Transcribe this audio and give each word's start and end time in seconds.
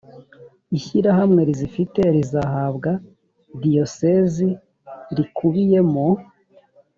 ishyirahamwe 0.77 1.41
rizifite 1.49 2.01
rizahabwa 2.15 2.91
diyosezi 3.61 4.49
rikubiyemo 5.15 6.07